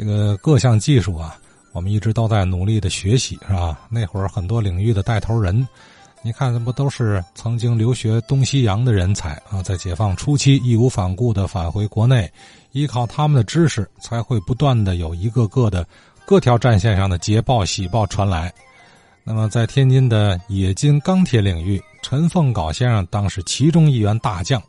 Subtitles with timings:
[0.00, 1.36] 这个各项技术啊，
[1.72, 3.78] 我们一直都在努力的学习，是吧？
[3.90, 5.68] 那会儿很多领域的带头人，
[6.22, 9.62] 你看，那不都是曾经留学东西洋的人才啊？
[9.62, 12.32] 在解放初期义无反顾的返回国内，
[12.72, 15.86] 依靠他们的知识，才会不断的有一个个的
[16.24, 18.50] 各条战线上的捷报喜报传来。
[19.22, 24.62] 那么，在天津的冶金钢铁领域，陈凤镐先生当是其中一员大将。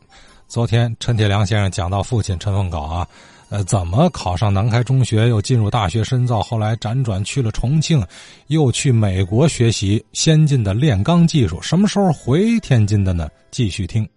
[0.46, 3.08] 昨天，陈铁良先生讲到父亲陈凤镐啊，
[3.52, 8.02] 呃，怎么考上南开中学，又进入大学深造，后来辗转去了重庆，
[8.46, 13.28] 又去美国学习先进的炼钢技术，什么时候回天津的呢？
[13.50, 14.08] 继续听。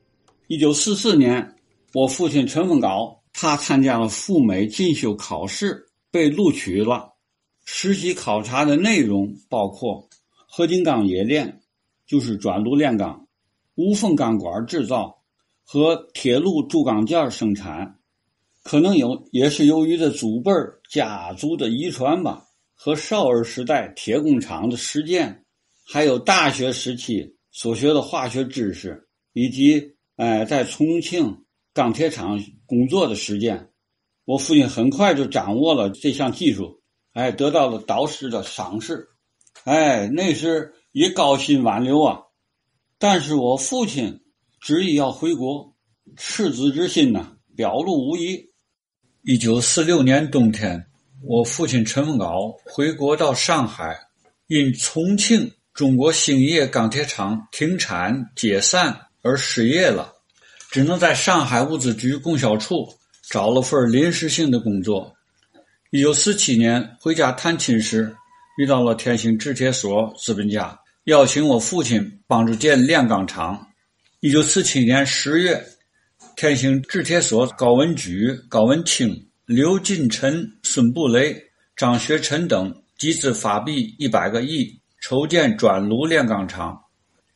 [0.48, 1.54] 一九四四年，
[1.94, 7.10] 我父亲陈凤镐，他参加了赴美进修考试，被录取了。
[7.66, 10.08] 实习考察的内容包括
[10.48, 11.60] 合金钢冶炼，
[12.08, 13.28] 就是转炉炼钢，
[13.76, 15.14] 无缝钢管制造。
[15.68, 17.96] 和铁路铸钢件生产，
[18.66, 20.52] 可能有也是由于这祖辈
[20.90, 22.44] 家族的遗传吧，
[22.74, 25.46] 和少儿时代铁工厂的实践，
[25.86, 33.70] 还有大学时期所学的化学知识，以及哎在重庆钢铁厂工作的实践，
[34.26, 36.82] 我父亲很快就掌握了这项技术，
[37.14, 39.08] 哎，得到了导师的赏识，
[39.66, 42.20] 哎，那是也高薪挽留啊，
[42.98, 44.22] 但是我父亲。
[44.62, 45.76] 执意要回国，
[46.18, 48.50] 赤子之心呐，表露无遗。
[49.28, 50.86] 一九四六年冬天，
[51.24, 54.00] 我父亲陈凤镐回国到上海，
[54.46, 60.14] 因重庆中国兴业钢铁厂停产解散而失业了，
[60.70, 62.88] 只能在上海物资局供销处
[63.28, 65.12] 找了份临时性的工作。
[65.90, 68.16] 一九四七年回家探亲时，
[68.60, 73.60] 遇到了天兴制铁所资本家，邀请我父亲帮助建炼钢厂。
[74.20, 75.66] 一九四七年十月，
[76.36, 81.36] 天兴制铁所高文举、高文清、刘进臣、孙步雷、
[81.76, 86.78] 张学臣等集资发币一百个亿，筹建转炉炼钢厂，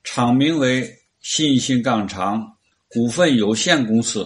[0.04, 0.90] 厂名为
[1.22, 2.58] 新兴钢厂
[2.89, 4.26] 股份有限公司，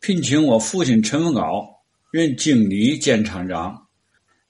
[0.00, 1.64] 聘请我父亲陈文镐
[2.10, 3.86] 任经理兼厂长，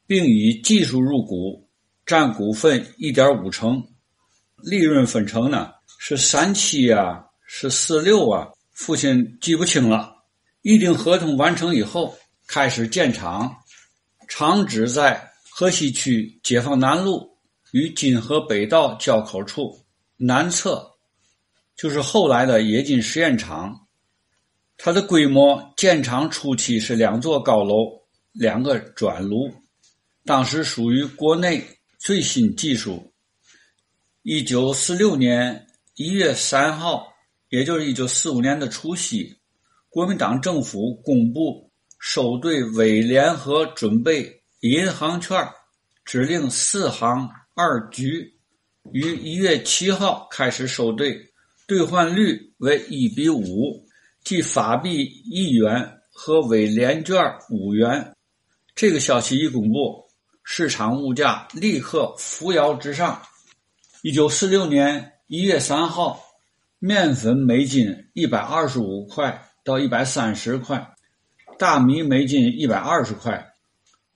[0.06, 1.69] 并以技术入股，
[2.06, 3.83] 占股份一点五成，
[4.62, 5.71] 利润分成呢？
[5.99, 10.15] 是三七啊，是四六啊，父亲记不清了。
[10.62, 12.15] 预定合同完成以后，
[12.47, 13.55] 开始建厂，
[14.29, 17.39] 厂址在河西区解放南路
[17.73, 19.81] 与金河北道交口处
[20.17, 20.87] 南侧，
[21.77, 23.87] 就是后来的冶金实验厂。
[24.77, 28.03] 它的规模，建厂初期是两座高楼，
[28.33, 29.51] 两个转炉，
[30.25, 31.65] 当时属于国内
[31.99, 33.12] 最新技术。
[34.23, 35.67] 一九四六年。
[35.97, 37.13] 一月三号，
[37.54, 39.32] 也就是一九四五年的除夕，
[39.88, 41.70] 国民党政府公布
[42.00, 45.38] 收兑伪联合准备银行券
[46.04, 48.28] 指令四行二局，
[48.91, 51.16] 于一月七号开始收兑，
[51.69, 53.87] 兑换率为一比五，
[54.25, 57.16] 即法币一元和伪联券
[57.50, 58.16] 五元。
[58.75, 60.04] 这个消息一公布，
[60.43, 63.22] 市场物价立刻扶摇直上。
[64.03, 65.12] 一九四六年。
[65.26, 66.22] 一月三号，
[66.79, 70.95] 面粉每斤一百二十五块到一百三十块，
[71.59, 73.53] 大米每斤一百二十块。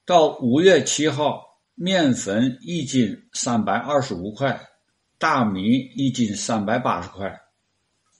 [0.05, 1.43] 到五月七号，
[1.75, 4.61] 面粉一斤三百二十五块，
[5.19, 7.41] 大米一斤三百八十块。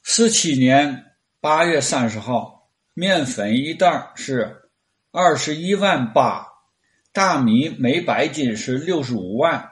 [0.03, 1.05] 四七年
[1.41, 4.57] 八月三十号，面粉一袋是
[5.11, 6.47] 二十一万八，
[7.13, 9.69] 大米每百斤是六十五万。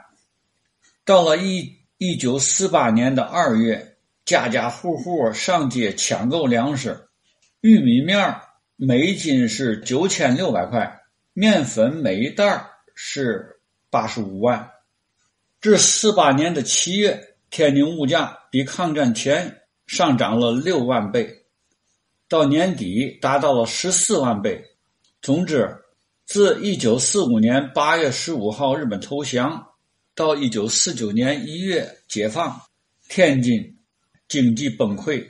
[1.04, 1.74] 到了一。
[1.98, 3.95] 一九四八年的二月，
[4.26, 7.08] 家家户户上街抢购粮食，
[7.60, 8.34] 玉米面
[8.74, 11.00] 每斤是九千六百块，
[11.32, 14.68] 面粉每一袋是八十五万。
[15.60, 21.32] 至四八年的七月，天津物价比抗战前上涨了六万倍，
[22.28, 24.60] 到年底达到了十四万倍。
[25.22, 25.72] 总之，
[26.24, 29.64] 自一九四五年八月十五号日本投降。
[30.16, 32.58] 到一九四九年一月解放，
[33.06, 33.75] 天津
[34.28, 35.24] 经济崩溃，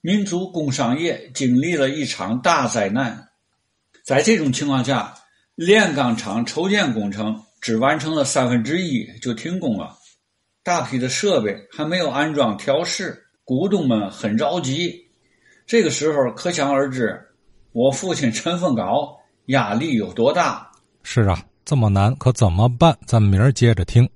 [0.00, 3.28] 民族工商业经历了一场大灾难。
[4.04, 5.14] 在这种情况下，
[5.56, 9.96] 炼钢厂筹建工程只完成了三分之一就停工了，
[10.62, 14.94] 大批的设备还没有安装调试，股东们很着急。
[15.66, 17.20] 这个时候，可想而知，
[17.72, 19.16] 我父亲陈凤镐
[19.46, 20.70] 压力有多大。
[21.02, 22.96] 是啊，这么难，可怎么办？
[23.06, 24.08] 咱们明儿接着听。